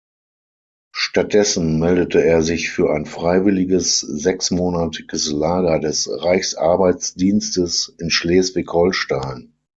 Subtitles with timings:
[0.95, 9.53] Stattdessen meldete er sich für ein freiwilliges sechsmonatiges Lager des Reichsarbeitsdienstes in Schleswig-Holstein.